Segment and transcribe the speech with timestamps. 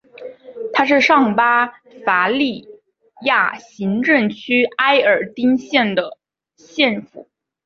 [0.73, 2.67] 它是上巴伐利
[3.23, 6.17] 亚行政区埃尔丁县的
[6.55, 7.29] 县府。